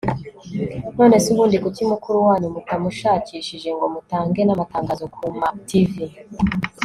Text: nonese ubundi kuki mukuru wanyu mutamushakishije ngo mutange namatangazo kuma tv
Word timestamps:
nonese 0.97 1.27
ubundi 1.29 1.55
kuki 1.63 1.81
mukuru 1.91 2.17
wanyu 2.27 2.47
mutamushakishije 2.55 3.69
ngo 3.75 3.85
mutange 3.93 4.41
namatangazo 4.43 5.05
kuma 5.15 5.47
tv 5.69 5.93